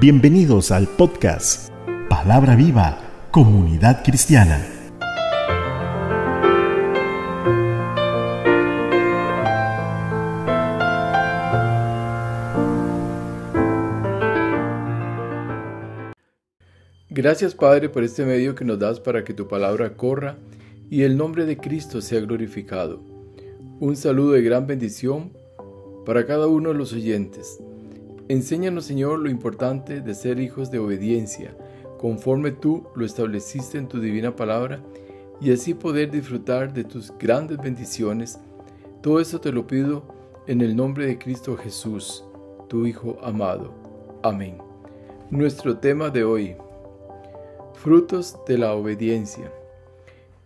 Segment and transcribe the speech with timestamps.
[0.00, 1.72] Bienvenidos al podcast
[2.08, 3.00] Palabra Viva,
[3.32, 4.64] Comunidad Cristiana.
[17.10, 20.36] Gracias Padre por este medio que nos das para que tu palabra corra
[20.88, 23.02] y el nombre de Cristo sea glorificado.
[23.80, 25.32] Un saludo de gran bendición
[26.06, 27.58] para cada uno de los oyentes.
[28.28, 31.56] Enséñanos, Señor, lo importante de ser hijos de obediencia,
[31.98, 34.82] conforme tú lo estableciste en tu divina palabra,
[35.40, 38.38] y así poder disfrutar de tus grandes bendiciones.
[39.00, 40.02] Todo eso te lo pido
[40.46, 42.22] en el nombre de Cristo Jesús,
[42.68, 43.72] tu Hijo amado.
[44.22, 44.58] Amén.
[45.30, 46.54] Nuestro tema de hoy.
[47.74, 49.50] Frutos de la obediencia.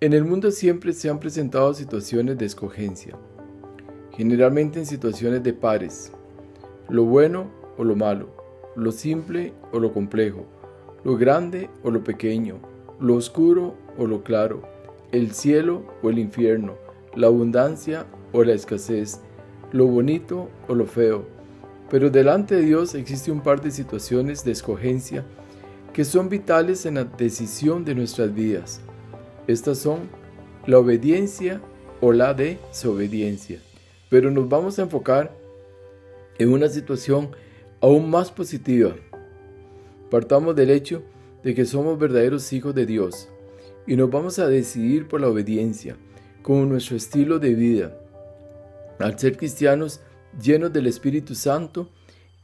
[0.00, 3.16] En el mundo siempre se han presentado situaciones de escogencia,
[4.12, 6.12] generalmente en situaciones de pares.
[6.88, 8.28] Lo bueno o lo malo,
[8.76, 10.46] lo simple o lo complejo,
[11.04, 12.60] lo grande o lo pequeño,
[13.00, 14.62] lo oscuro o lo claro,
[15.12, 16.74] el cielo o el infierno,
[17.14, 19.20] la abundancia o la escasez,
[19.72, 21.24] lo bonito o lo feo.
[21.90, 25.24] Pero delante de Dios existe un par de situaciones de escogencia
[25.92, 28.80] que son vitales en la decisión de nuestras vidas.
[29.46, 30.00] Estas son
[30.66, 31.60] la obediencia
[32.00, 33.60] o la desobediencia.
[34.08, 35.32] Pero nos vamos a enfocar
[36.38, 37.30] en una situación
[37.82, 38.94] aún más positiva.
[40.08, 41.02] Partamos del hecho
[41.42, 43.28] de que somos verdaderos hijos de Dios
[43.86, 45.96] y nos vamos a decidir por la obediencia
[46.42, 47.98] como nuestro estilo de vida.
[49.00, 50.00] Al ser cristianos
[50.40, 51.90] llenos del Espíritu Santo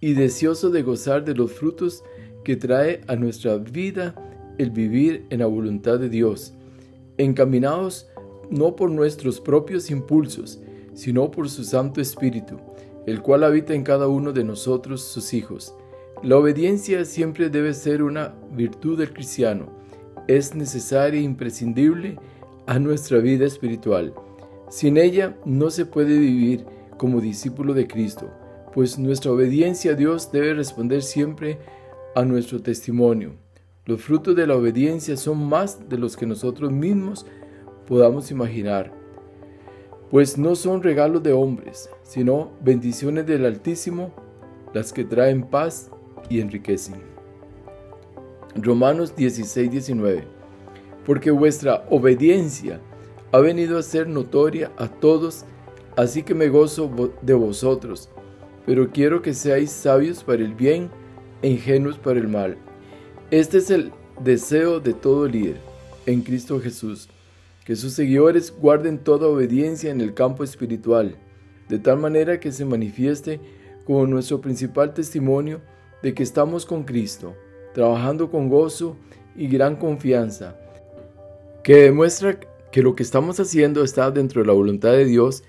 [0.01, 2.03] y deseosos de gozar de los frutos
[2.45, 4.15] que trae a nuestra vida
[4.59, 6.55] el vivir en la voluntad de Dios,
[7.17, 8.09] encaminados
[8.51, 10.59] no por nuestros propios impulsos,
[10.95, 12.59] sino por su Santo Espíritu,
[13.09, 15.75] el cual habita en cada uno de nosotros, sus hijos.
[16.23, 19.73] La obediencia siempre debe ser una virtud del cristiano.
[20.27, 22.19] Es necesaria e imprescindible
[22.67, 24.13] a nuestra vida espiritual.
[24.69, 26.67] Sin ella no se puede vivir
[26.99, 28.31] como discípulo de Cristo,
[28.75, 31.59] pues nuestra obediencia a Dios debe responder siempre
[32.15, 33.37] a nuestro testimonio.
[33.87, 37.25] Los frutos de la obediencia son más de los que nosotros mismos
[37.87, 38.93] podamos imaginar
[40.11, 44.13] pues no son regalos de hombres, sino bendiciones del Altísimo,
[44.73, 45.91] las que traen paz
[46.29, 46.97] y enriquecen.
[48.55, 50.25] Romanos 16, 19.
[51.05, 52.81] Porque vuestra obediencia
[53.33, 55.45] ha venido a ser notoria a todos,
[55.97, 56.91] así que me gozo
[57.21, 58.09] de vosotros,
[58.65, 60.91] pero quiero que seáis sabios para el bien
[61.43, 62.57] e ingenuos para el mal.
[63.31, 63.93] Este es el
[64.23, 65.61] deseo de todo líder
[66.07, 67.09] en Cristo Jesús
[67.69, 71.17] que sus seguidores guarden toda obediencia en el campo espiritual,
[71.69, 73.41] de tal manera que se manifieste
[73.85, 75.61] como nuestro principal testimonio
[76.03, 77.35] de que estamos con Cristo,
[77.75, 78.97] trabajando con gozo
[79.37, 80.57] y gran confianza,
[81.63, 82.41] que demuestra
[82.73, 85.45] que lo que estamos haciendo está dentro de la voluntad de Dios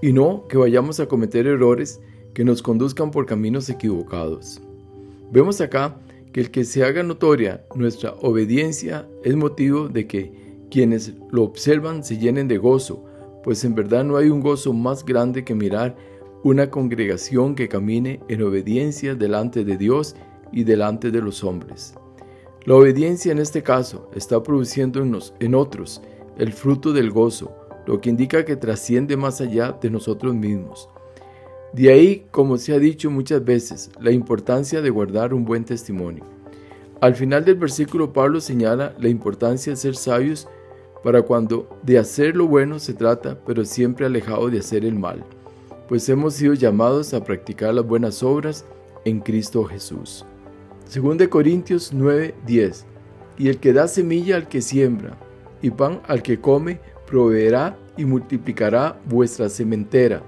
[0.00, 2.00] y no que vayamos a cometer errores
[2.34, 4.62] que nos conduzcan por caminos equivocados.
[5.32, 5.96] Vemos acá
[6.32, 10.43] que el que se haga notoria nuestra obediencia es motivo de que
[10.74, 13.04] quienes lo observan se llenen de gozo,
[13.44, 15.94] pues en verdad no hay un gozo más grande que mirar
[16.42, 20.16] una congregación que camine en obediencia delante de Dios
[20.50, 21.94] y delante de los hombres.
[22.64, 26.02] La obediencia en este caso está produciendo en, en otros
[26.38, 27.54] el fruto del gozo,
[27.86, 30.88] lo que indica que trasciende más allá de nosotros mismos.
[31.72, 36.24] De ahí, como se ha dicho muchas veces, la importancia de guardar un buen testimonio.
[37.00, 40.48] Al final del versículo Pablo señala la importancia de ser sabios
[41.04, 45.22] para cuando de hacer lo bueno se trata, pero siempre alejado de hacer el mal,
[45.86, 48.64] pues hemos sido llamados a practicar las buenas obras
[49.04, 50.24] en Cristo Jesús.
[50.88, 52.86] Según de Corintios 9:10,
[53.36, 55.18] y el que da semilla al que siembra,
[55.60, 60.22] y pan al que come, proveerá y multiplicará vuestra sementera,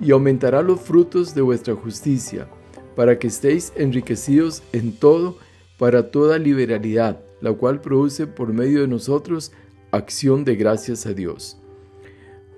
[0.00, 2.48] y aumentará los frutos de vuestra justicia,
[2.96, 5.36] para que estéis enriquecidos en todo
[5.78, 9.52] para toda liberalidad, la cual produce por medio de nosotros
[9.90, 11.58] acción de gracias a Dios.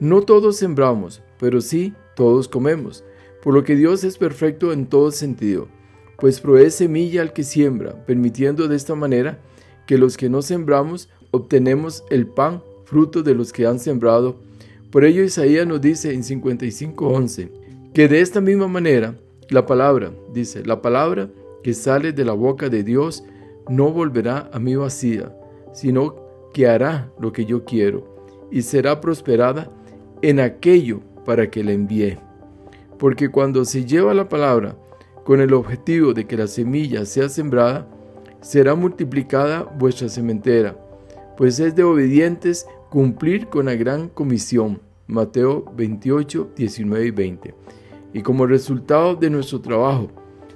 [0.01, 3.05] No todos sembramos, pero sí todos comemos,
[3.43, 5.69] por lo que Dios es perfecto en todo sentido,
[6.19, 9.41] pues provee semilla al que siembra, permitiendo de esta manera
[9.87, 14.37] que los que no sembramos obtenemos el pan fruto de los que han sembrado.
[14.91, 17.51] Por ello Isaías nos dice en 55:11
[17.93, 19.17] que de esta misma manera
[19.49, 21.29] la palabra, dice, la palabra
[21.63, 23.25] que sale de la boca de Dios
[23.69, 25.37] no volverá a mí vacía,
[25.73, 26.22] sino
[26.53, 28.05] que hará lo que yo quiero
[28.51, 29.71] y será prosperada
[30.21, 32.19] en aquello para que la envíe.
[32.99, 34.77] Porque cuando se lleva la palabra,
[35.25, 37.89] con el objetivo de que la semilla sea sembrada,
[38.41, 40.77] será multiplicada vuestra sementera,
[41.37, 44.81] pues es de obedientes cumplir con la gran comisión.
[45.07, 47.55] Mateo 28, 19 y 20.
[48.15, 50.09] Y como resultado de nuestro trabajo,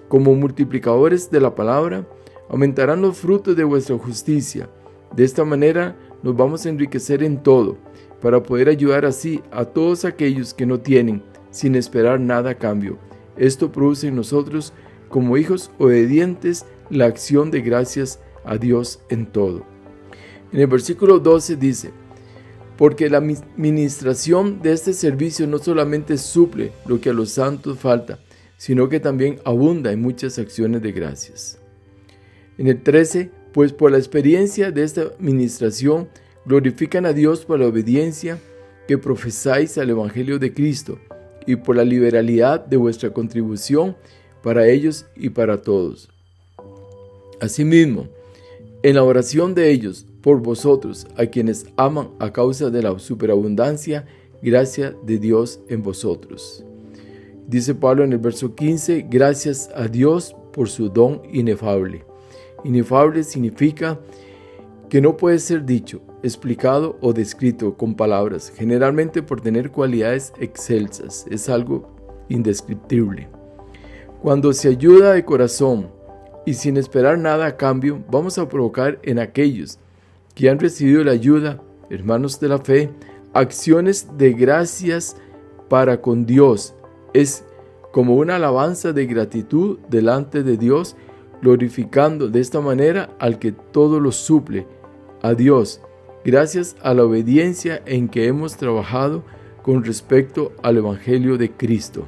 [0.09, 2.07] como multiplicadores de la palabra,
[2.49, 4.69] aumentarán los frutos de vuestra justicia.
[5.15, 7.79] De esta manera nos vamos a enriquecer en todo,
[8.21, 12.99] para poder ayudar así a todos aquellos que no tienen, sin esperar nada a cambio.
[13.37, 14.73] Esto produce en nosotros,
[15.09, 19.65] como hijos obedientes, la acción de gracias a Dios en todo.
[20.53, 21.93] En el versículo 12 dice,
[22.77, 28.21] porque la administración de este servicio no solamente suple lo que a los santos falta,
[28.57, 31.59] sino que también abunda en muchas acciones de gracias.
[32.59, 36.09] En el 13, pues por la experiencia de esta administración,
[36.45, 38.39] glorifican a Dios por la obediencia
[38.87, 40.99] que profesáis al Evangelio de Cristo
[41.47, 43.97] y por la liberalidad de vuestra contribución
[44.43, 46.09] para ellos y para todos.
[47.41, 48.09] Asimismo,
[48.83, 54.07] en la oración de ellos por vosotros, a quienes aman a causa de la superabundancia,
[54.43, 56.65] gracia de Dios en vosotros.
[57.47, 62.05] Dice Pablo en el verso 15, gracias a Dios por su don inefable.
[62.67, 63.97] Inefable significa
[64.89, 71.27] que no puede ser dicho, explicado o descrito con palabras, generalmente por tener cualidades excelsas,
[71.31, 71.89] es algo
[72.29, 73.29] indescriptible.
[74.21, 75.91] Cuando se ayuda de corazón
[76.45, 79.79] y sin esperar nada a cambio, vamos a provocar en aquellos
[80.35, 82.91] que han recibido la ayuda, hermanos de la fe,
[83.33, 85.17] acciones de gracias
[85.69, 86.75] para con Dios.
[87.15, 87.45] Es
[87.93, 90.97] como una alabanza de gratitud delante de Dios,
[91.43, 94.67] glorificando de esta manera al que todo lo suple,
[95.23, 95.81] a Dios,
[96.25, 99.25] gracias a la obediencia en que hemos trabajado
[99.63, 102.05] con respecto al Evangelio de Cristo,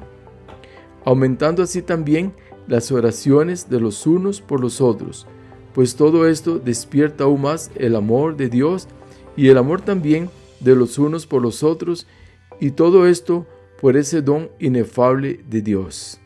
[1.03, 2.33] aumentando así también
[2.67, 5.27] las oraciones de los unos por los otros,
[5.73, 8.87] pues todo esto despierta aún más el amor de Dios
[9.35, 10.29] y el amor también
[10.59, 12.07] de los unos por los otros,
[12.59, 13.45] y todo esto
[13.81, 16.18] por ese don inefable de Dios.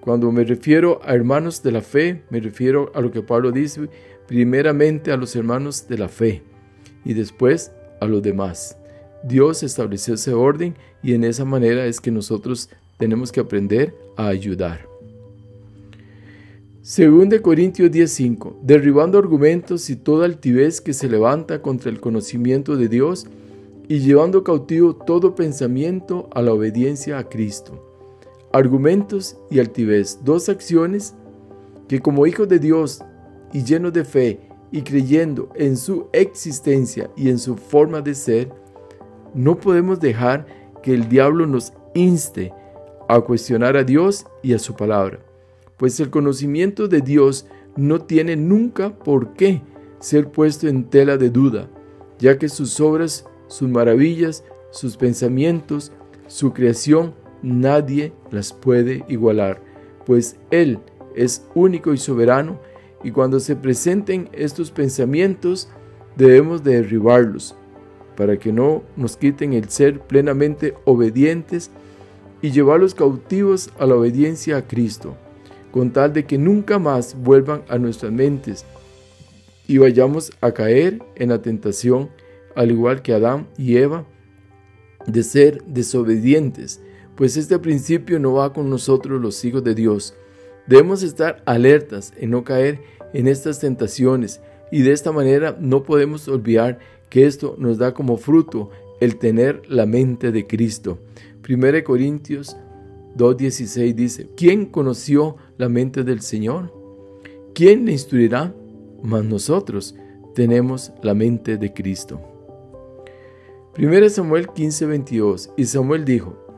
[0.00, 3.88] Cuando me refiero a hermanos de la fe, me refiero a lo que Pablo dice,
[4.26, 6.42] primeramente a los hermanos de la fe
[7.04, 8.76] y después a los demás.
[9.22, 14.28] Dios estableció ese orden y en esa manera es que nosotros tenemos que aprender a
[14.28, 14.86] ayudar.
[16.80, 22.76] Según de Corintios 10:5, derribando argumentos y toda altivez que se levanta contra el conocimiento
[22.76, 23.26] de Dios
[23.86, 27.89] y llevando cautivo todo pensamiento a la obediencia a Cristo.
[28.52, 31.14] Argumentos y altivez, dos acciones
[31.88, 33.02] que como hijos de Dios
[33.52, 34.40] y llenos de fe
[34.72, 38.52] y creyendo en su existencia y en su forma de ser,
[39.34, 40.46] no podemos dejar
[40.82, 42.52] que el diablo nos inste
[43.08, 45.20] a cuestionar a Dios y a su palabra,
[45.76, 47.46] pues el conocimiento de Dios
[47.76, 49.62] no tiene nunca por qué
[50.00, 51.68] ser puesto en tela de duda,
[52.18, 55.92] ya que sus obras, sus maravillas, sus pensamientos,
[56.26, 59.60] su creación, nadie las puede igualar,
[60.06, 60.78] pues Él
[61.14, 62.60] es único y soberano
[63.02, 65.68] y cuando se presenten estos pensamientos,
[66.16, 67.54] debemos de derribarlos
[68.16, 71.70] para que no nos quiten el ser plenamente obedientes
[72.42, 75.16] y llevarlos cautivos a la obediencia a Cristo,
[75.70, 78.66] con tal de que nunca más vuelvan a nuestras mentes
[79.66, 82.10] y vayamos a caer en la tentación,
[82.56, 84.04] al igual que Adán y Eva,
[85.06, 86.82] de ser desobedientes,
[87.20, 90.14] pues este principio no va con nosotros los hijos de Dios,
[90.66, 92.80] Debemos estar alertas en no caer
[93.12, 94.40] en estas tentaciones
[94.72, 96.78] y de esta manera no podemos olvidar
[97.10, 100.98] que esto nos da como fruto el tener la mente de Cristo.
[101.46, 102.56] 1 Corintios
[103.18, 106.72] 2.16 dice, ¿quién conoció la mente del Señor?
[107.52, 108.54] ¿Quién le instruirá?
[109.02, 109.94] Mas nosotros
[110.34, 112.18] tenemos la mente de Cristo.
[113.76, 116.49] 1 Samuel 15.22 Y Samuel dijo,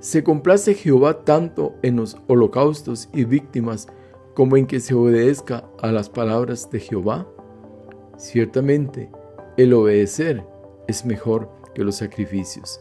[0.00, 3.86] se complace Jehová tanto en los holocaustos y víctimas
[4.34, 7.28] como en que se obedezca a las palabras de Jehová.
[8.16, 9.10] Ciertamente,
[9.56, 10.42] el obedecer
[10.88, 12.80] es mejor que los sacrificios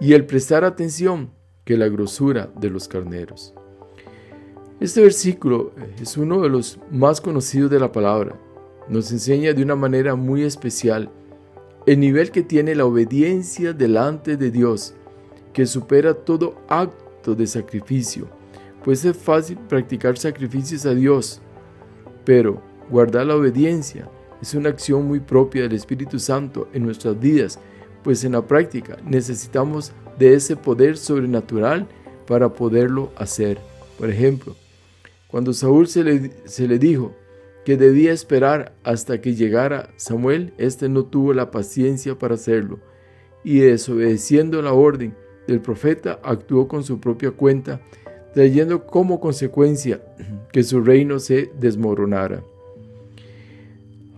[0.00, 1.30] y el prestar atención
[1.64, 3.54] que la grosura de los carneros.
[4.80, 8.38] Este versículo es uno de los más conocidos de la palabra.
[8.88, 11.10] Nos enseña de una manera muy especial
[11.86, 14.94] el nivel que tiene la obediencia delante de Dios
[15.58, 18.28] que supera todo acto de sacrificio,
[18.84, 21.42] pues es fácil practicar sacrificios a Dios,
[22.24, 24.08] pero guardar la obediencia
[24.40, 27.58] es una acción muy propia del Espíritu Santo en nuestras vidas,
[28.04, 31.88] pues en la práctica necesitamos de ese poder sobrenatural
[32.24, 33.58] para poderlo hacer.
[33.98, 34.54] Por ejemplo,
[35.26, 37.16] Cuando Saúl se le, se le dijo
[37.64, 42.78] que debía esperar hasta que llegara Samuel, éste no tuvo la paciencia para hacerlo,
[43.42, 45.16] y desobedeciendo la orden
[45.48, 47.80] del profeta, actuó con su propia cuenta,
[48.34, 50.00] trayendo como consecuencia
[50.52, 52.44] que su reino se desmoronara.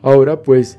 [0.03, 0.79] Ahora pues,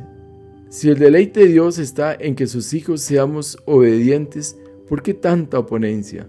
[0.69, 5.59] si el deleite de Dios está en que sus hijos seamos obedientes, ¿por qué tanta
[5.59, 6.27] oponencia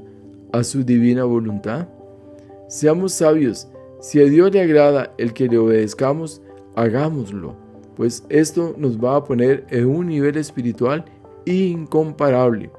[0.52, 1.88] a su divina voluntad?
[2.68, 3.68] Seamos sabios,
[4.00, 6.40] si a Dios le agrada el que le obedezcamos,
[6.74, 7.54] hagámoslo,
[7.96, 11.04] pues esto nos va a poner en un nivel espiritual
[11.44, 12.70] incomparable,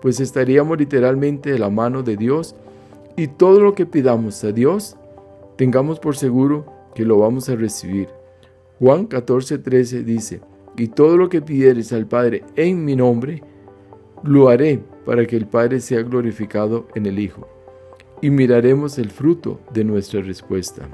[0.00, 2.54] pues estaríamos literalmente de la mano de Dios
[3.16, 4.96] y todo lo que pidamos a Dios,
[5.56, 8.08] tengamos por seguro que lo vamos a recibir.
[8.78, 10.40] Juan 14:13 dice,
[10.76, 13.42] y todo lo que pidieres al Padre en mi nombre,
[14.22, 17.46] lo haré para que el Padre sea glorificado en el Hijo.
[18.22, 20.88] Y miraremos el fruto de nuestra respuesta.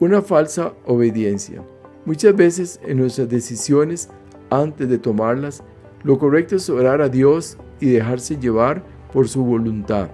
[0.00, 1.62] Una falsa obediencia.
[2.04, 4.10] Muchas veces en nuestras decisiones,
[4.50, 5.62] antes de tomarlas,
[6.04, 10.10] lo correcto es orar a Dios y dejarse llevar por su voluntad.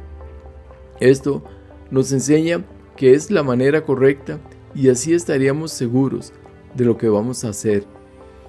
[1.00, 1.44] Esto
[1.90, 2.64] nos enseña
[2.96, 4.38] que es la manera correcta
[4.74, 6.32] y así estaríamos seguros
[6.74, 7.84] de lo que vamos a hacer.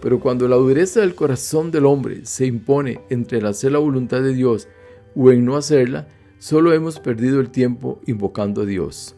[0.02, 4.22] Pero cuando la dureza del corazón del hombre se impone entre el hacer la voluntad
[4.22, 4.68] de Dios
[5.16, 6.08] o en no hacerla,
[6.40, 9.16] solo hemos perdido el tiempo invocando a Dios.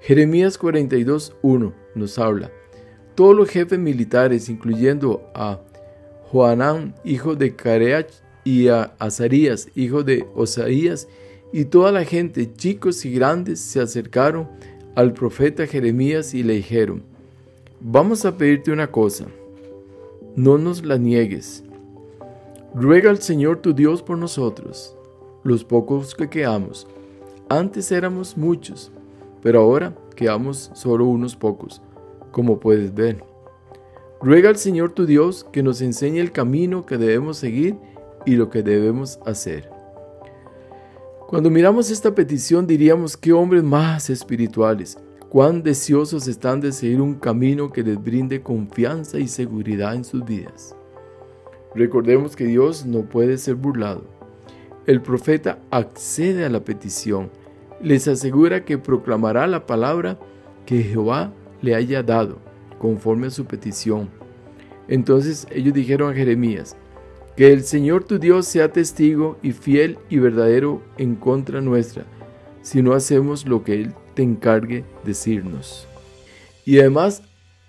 [0.00, 2.50] Jeremías 42.1 nos habla,
[3.14, 5.60] todos los jefes militares, incluyendo a
[6.30, 8.12] Joanán, hijo de Careach,
[8.46, 11.08] y a Azarías, hijo de Osaías,
[11.52, 14.48] y toda la gente, chicos y grandes, se acercaron
[14.94, 17.02] al profeta Jeremías y le dijeron,
[17.80, 19.26] vamos a pedirte una cosa,
[20.36, 21.64] no nos la niegues.
[22.72, 24.96] Ruega al Señor tu Dios por nosotros,
[25.42, 26.86] los pocos que quedamos.
[27.48, 28.92] Antes éramos muchos,
[29.42, 31.82] pero ahora quedamos solo unos pocos,
[32.30, 33.24] como puedes ver.
[34.20, 37.76] Ruega al Señor tu Dios que nos enseñe el camino que debemos seguir
[38.24, 39.68] y lo que debemos hacer.
[41.28, 44.96] Cuando miramos esta petición diríamos qué hombres más espirituales,
[45.28, 50.24] cuán deseosos están de seguir un camino que les brinde confianza y seguridad en sus
[50.24, 50.74] vidas.
[51.74, 54.04] Recordemos que Dios no puede ser burlado.
[54.86, 57.28] El profeta accede a la petición,
[57.82, 60.18] les asegura que proclamará la palabra
[60.64, 62.38] que Jehová le haya dado,
[62.78, 64.08] conforme a su petición.
[64.88, 66.76] Entonces ellos dijeron a Jeremías,
[67.36, 72.06] que el Señor tu Dios sea testigo y fiel y verdadero en contra nuestra,
[72.62, 75.86] si no hacemos lo que Él te encargue decirnos.
[76.64, 77.22] Y además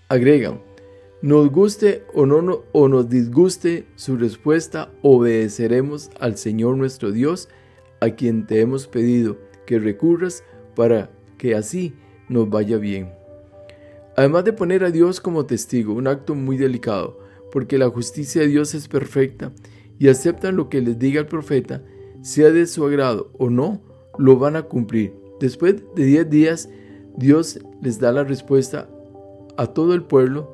[0.08, 0.62] agregan,
[1.22, 7.50] nos guste o, no, o nos disguste su respuesta, obedeceremos al Señor nuestro Dios,
[8.00, 10.44] a quien te hemos pedido que recurras
[10.76, 11.94] para que así
[12.30, 13.17] nos vaya bien.
[14.18, 17.20] Además de poner a Dios como testigo, un acto muy delicado,
[17.52, 19.52] porque la justicia de Dios es perfecta
[20.00, 21.84] y aceptan lo que les diga el profeta,
[22.24, 23.80] sea de su agrado o no,
[24.18, 25.14] lo van a cumplir.
[25.40, 26.70] Después de diez días,
[27.16, 28.90] Dios les da la respuesta
[29.56, 30.52] a todo el pueblo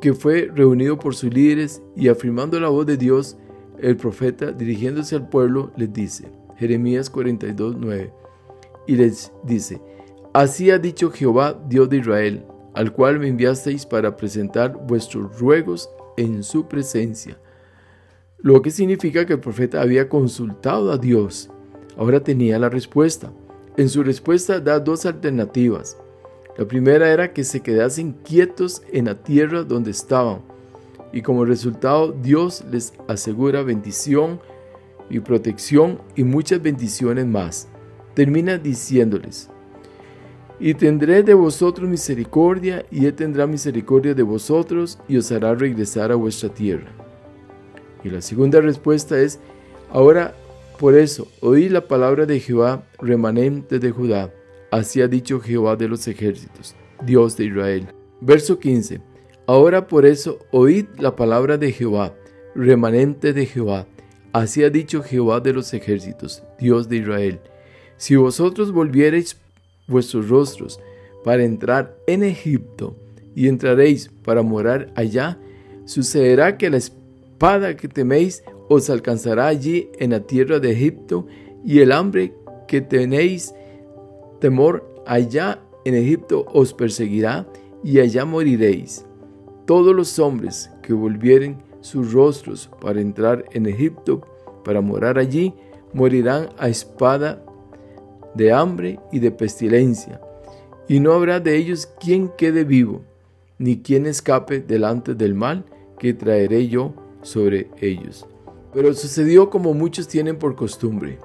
[0.00, 3.36] que fue reunido por sus líderes y afirmando la voz de Dios,
[3.80, 8.12] el profeta dirigiéndose al pueblo les dice, Jeremías 42, 9,
[8.86, 9.80] y les dice,
[10.32, 15.90] Así ha dicho Jehová, Dios de Israel, al cual me enviasteis para presentar vuestros ruegos
[16.16, 17.38] en su presencia.
[18.38, 21.48] Lo que significa que el profeta había consultado a Dios.
[21.96, 23.32] Ahora tenía la respuesta.
[23.76, 25.96] En su respuesta da dos alternativas.
[26.58, 30.42] La primera era que se quedasen quietos en la tierra donde estaban.
[31.12, 34.40] Y como resultado Dios les asegura bendición
[35.08, 37.68] y protección y muchas bendiciones más.
[38.14, 39.50] Termina diciéndoles,
[40.62, 46.12] y tendré de vosotros misericordia, y Él tendrá misericordia de vosotros, y os hará regresar
[46.12, 46.86] a vuestra tierra.
[48.04, 49.40] Y la segunda respuesta es,
[49.90, 50.36] ahora
[50.78, 54.32] por eso, oí la palabra de Jehová, remanente de Judá.
[54.70, 57.88] Así ha dicho Jehová de los ejércitos, Dios de Israel.
[58.20, 59.00] Verso 15.
[59.48, 62.14] Ahora por eso, oíd la palabra de Jehová,
[62.54, 63.88] remanente de Jehová.
[64.32, 67.40] Así ha dicho Jehová de los ejércitos, Dios de Israel.
[67.96, 69.34] Si vosotros volviereis
[69.92, 70.80] vuestros rostros
[71.22, 72.96] para entrar en Egipto
[73.34, 75.38] y entraréis para morar allá,
[75.84, 81.26] sucederá que la espada que teméis os alcanzará allí en la tierra de Egipto
[81.64, 82.34] y el hambre
[82.66, 83.54] que tenéis
[84.40, 87.46] temor allá en Egipto os perseguirá
[87.84, 89.04] y allá moriréis.
[89.66, 94.22] Todos los hombres que volvieren sus rostros para entrar en Egipto,
[94.64, 95.54] para morar allí,
[95.92, 97.44] morirán a espada
[98.34, 100.20] de hambre y de pestilencia,
[100.88, 103.02] y no habrá de ellos quien quede vivo,
[103.58, 105.64] ni quien escape delante del mal
[105.98, 108.26] que traeré yo sobre ellos.
[108.72, 111.18] Pero sucedió como muchos tienen por costumbre.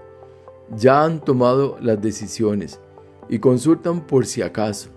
[0.75, 2.79] Ya han tomado las decisiones
[3.29, 4.89] y consultan por si acaso.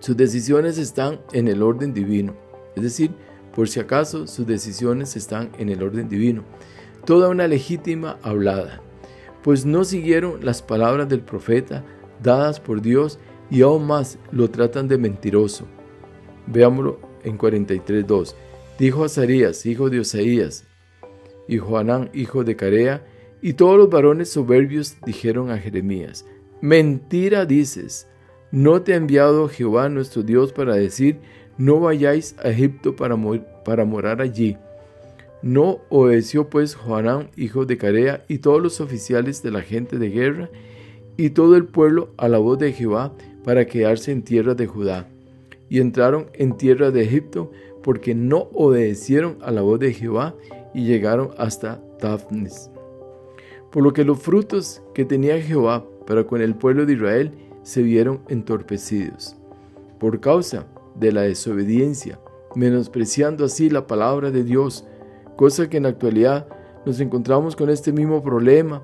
[0.00, 2.34] Sus decisiones están en el orden divino,
[2.74, 3.10] es decir,
[3.54, 6.44] por si acaso sus decisiones están en el orden divino.
[7.04, 8.80] Toda una legítima hablada,
[9.42, 11.84] pues no siguieron las palabras del profeta
[12.22, 13.18] dadas por Dios
[13.50, 15.66] y aún más lo tratan de mentiroso.
[16.46, 18.34] Veámoslo en 43.2.
[18.78, 20.66] Dijo Azarías, hijo de Osaías,
[21.48, 23.04] y Joanán, hijo de Carea,
[23.40, 26.24] y todos los varones soberbios dijeron a Jeremías,
[26.60, 28.08] Mentira dices,
[28.50, 31.20] ¿no te ha enviado Jehová nuestro Dios para decir,
[31.56, 33.16] no vayáis a Egipto para,
[33.64, 34.56] para morar allí?
[35.42, 40.10] No obedeció pues Joanán, hijo de Carea, y todos los oficiales de la gente de
[40.10, 40.50] guerra,
[41.16, 43.12] y todo el pueblo a la voz de Jehová,
[43.44, 45.08] para quedarse en tierra de Judá.
[45.68, 47.50] Y entraron en tierra de Egipto,
[47.82, 50.34] porque no obedecieron a la voz de Jehová,
[50.74, 52.70] y llegaron hasta Tafnis.
[53.70, 57.82] Por lo que los frutos que tenía Jehová para con el pueblo de Israel se
[57.82, 59.36] vieron entorpecidos,
[60.00, 62.18] por causa de la desobediencia,
[62.54, 64.86] menospreciando así la palabra de Dios,
[65.38, 66.48] cosa que en la actualidad
[66.84, 68.82] nos encontramos con este mismo problema,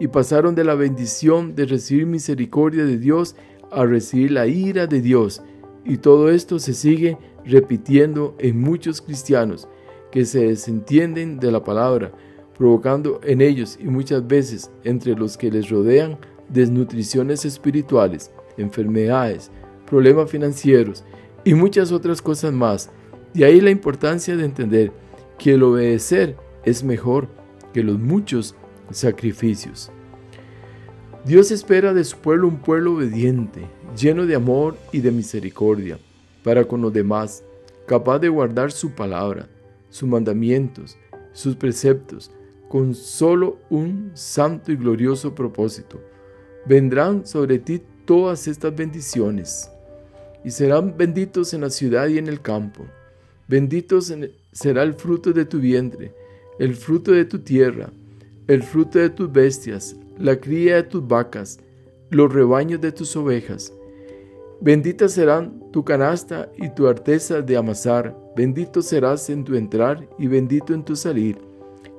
[0.00, 3.36] y pasaron de la bendición de recibir misericordia de Dios
[3.70, 5.42] a recibir la ira de Dios,
[5.84, 9.68] y todo esto se sigue repitiendo en muchos cristianos
[10.10, 12.12] que se desentienden de la palabra,
[12.56, 16.16] provocando en ellos y muchas veces entre los que les rodean
[16.48, 19.50] desnutriciones espirituales, enfermedades,
[19.86, 21.04] problemas financieros
[21.44, 22.90] y muchas otras cosas más.
[23.34, 24.92] De ahí la importancia de entender
[25.40, 27.26] que el obedecer es mejor
[27.72, 28.54] que los muchos
[28.90, 29.90] sacrificios.
[31.24, 33.66] Dios espera de su pueblo un pueblo obediente,
[33.96, 35.98] lleno de amor y de misericordia
[36.44, 37.42] para con los demás,
[37.86, 39.48] capaz de guardar su palabra,
[39.88, 40.98] sus mandamientos,
[41.32, 42.30] sus preceptos,
[42.68, 46.02] con solo un santo y glorioso propósito.
[46.66, 49.70] Vendrán sobre ti todas estas bendiciones,
[50.44, 52.84] y serán benditos en la ciudad y en el campo.
[53.48, 54.10] Benditos
[54.52, 56.14] será el fruto de tu vientre,
[56.58, 57.90] el fruto de tu tierra,
[58.46, 61.60] el fruto de tus bestias, la cría de tus vacas,
[62.10, 63.72] los rebaños de tus ovejas.
[64.60, 70.26] Benditas serán tu canasta y tu arteza de amasar, bendito serás en tu entrar y
[70.26, 71.38] bendito en tu salir.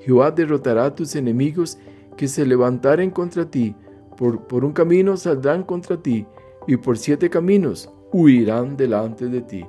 [0.01, 1.77] Jehová derrotará a tus enemigos
[2.17, 3.75] que se levantaren contra ti,
[4.17, 6.25] por, por un camino saldrán contra ti,
[6.67, 9.65] y por siete caminos huirán delante de ti.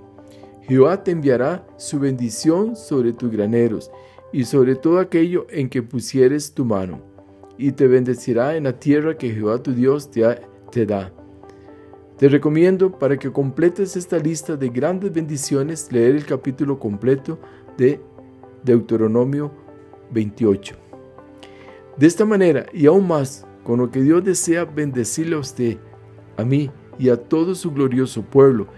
[0.68, 3.90] Jehová te enviará su bendición sobre tus graneros
[4.32, 7.00] y sobre todo aquello en que pusieres tu mano,
[7.58, 11.12] y te bendecirá en la tierra que Jehová tu Dios te, da.
[12.16, 17.38] Te recomiendo para que completes esta lista de grandes bendiciones leer el capítulo completo
[17.76, 18.00] de
[18.64, 19.52] Deuteronomio
[20.12, 20.76] 28.
[21.96, 25.76] De esta manera y aún más, con lo que Dios desea bendecirle a usted,
[26.36, 28.68] a mí y a todo su glorioso pueblo,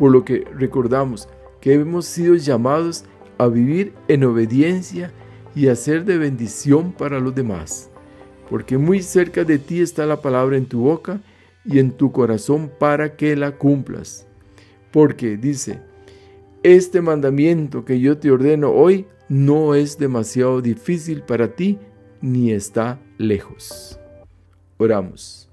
[0.00, 1.28] por lo que recordamos
[1.60, 3.04] que hemos sido llamados
[3.36, 5.12] a vivir en obediencia
[5.54, 7.90] y a ser de bendición para los demás,
[8.48, 11.20] porque muy cerca de ti está la palabra en tu boca
[11.66, 14.26] y en tu corazón para que la cumplas.
[14.90, 15.80] Porque dice,
[16.62, 21.78] este mandamiento que yo te ordeno hoy no es demasiado difícil para ti
[22.22, 24.00] ni está lejos.
[24.78, 25.50] Oramos.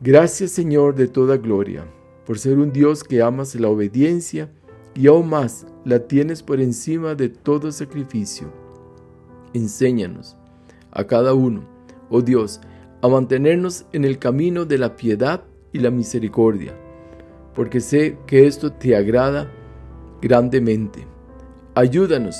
[0.00, 1.84] Gracias Señor de toda gloria,
[2.30, 4.52] por ser un Dios que amas la obediencia
[4.94, 8.52] y aún más la tienes por encima de todo sacrificio.
[9.52, 10.36] Enséñanos
[10.92, 11.64] a cada uno,
[12.08, 12.60] oh Dios,
[13.02, 16.72] a mantenernos en el camino de la piedad y la misericordia,
[17.52, 19.50] porque sé que esto te agrada
[20.22, 21.08] grandemente.
[21.74, 22.36] Ayúdanos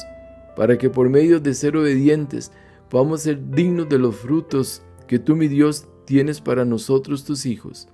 [0.54, 2.52] para que por medio de ser obedientes
[2.88, 7.88] podamos ser dignos de los frutos que tú, mi Dios, tienes para nosotros tus hijos,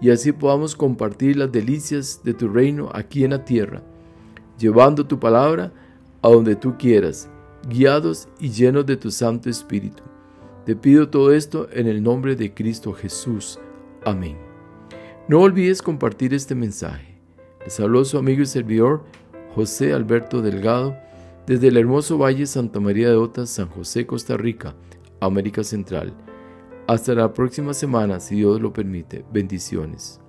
[0.00, 3.82] y así podamos compartir las delicias de tu reino aquí en la tierra,
[4.58, 5.72] llevando tu palabra
[6.22, 7.28] a donde tú quieras,
[7.68, 10.02] guiados y llenos de tu Santo Espíritu.
[10.64, 13.58] Te pido todo esto en el nombre de Cristo Jesús.
[14.04, 14.36] Amén.
[15.28, 17.18] No olvides compartir este mensaje.
[17.64, 19.04] Les habló su amigo y servidor
[19.54, 20.96] José Alberto Delgado
[21.46, 24.74] desde el hermoso Valle Santa María de Otas, San José, Costa Rica,
[25.20, 26.12] América Central.
[26.88, 29.24] Hasta la próxima semana, si Dios lo permite.
[29.32, 30.20] Bendiciones.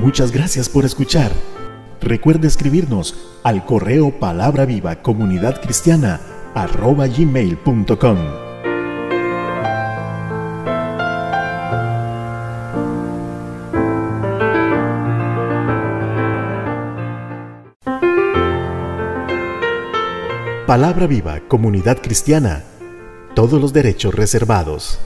[0.00, 1.32] Muchas gracias por escuchar.
[2.00, 6.20] Recuerde escribirnos al correo palabra viva comunidad cristiana
[6.54, 8.43] gmail.com.
[20.66, 22.64] Palabra viva comunidad cristiana.
[23.34, 24.98] Todos los derechos reservados.